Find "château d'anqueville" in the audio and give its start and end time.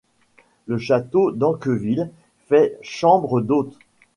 0.79-2.09